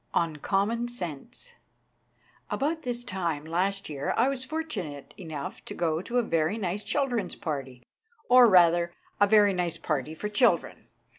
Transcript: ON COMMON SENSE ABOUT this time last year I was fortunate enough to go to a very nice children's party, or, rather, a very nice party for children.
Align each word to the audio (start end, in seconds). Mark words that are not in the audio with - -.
ON 0.15 0.37
COMMON 0.37 0.87
SENSE 0.87 1.51
ABOUT 2.49 2.81
this 2.81 3.03
time 3.03 3.45
last 3.45 3.87
year 3.87 4.15
I 4.17 4.29
was 4.29 4.43
fortunate 4.43 5.13
enough 5.15 5.63
to 5.65 5.75
go 5.75 6.01
to 6.01 6.17
a 6.17 6.23
very 6.23 6.57
nice 6.57 6.83
children's 6.83 7.35
party, 7.35 7.83
or, 8.27 8.47
rather, 8.49 8.93
a 9.19 9.27
very 9.27 9.53
nice 9.53 9.77
party 9.77 10.15
for 10.15 10.27
children. 10.27 10.87